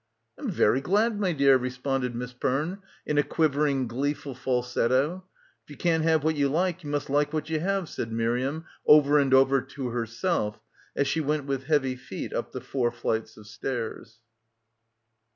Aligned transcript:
"I'm 0.39 0.49
very 0.49 0.81
glad, 0.81 1.19
my 1.19 1.31
dear," 1.31 1.57
responded 1.57 2.15
Miss 2.15 2.33
Perne 2.33 2.79
in 3.05 3.19
a 3.19 3.23
quivering 3.23 3.87
gleeful 3.87 4.33
falsetto. 4.33 5.23
If 5.63 5.69
you 5.69 5.77
can't 5.77 6.01
have 6.01 6.23
what 6.23 6.35
you 6.35 6.49
like 6.49 6.83
you 6.83 6.89
must 6.89 7.07
like 7.07 7.31
what 7.31 7.51
you 7.51 7.59
have/ 7.59 7.87
said 7.87 8.11
Miriam 8.11 8.65
over 8.87 9.19
and 9.19 9.31
over 9.31 9.61
to 9.61 9.89
herself 9.89 10.59
as 10.95 11.07
she 11.07 11.21
went 11.21 11.45
with 11.45 11.65
heavy 11.65 11.95
feet 11.95 12.33
up 12.33 12.51
the 12.51 12.61
four 12.61 12.91
flights 12.91 13.37
of 13.37 13.45
stairs. 13.45 14.17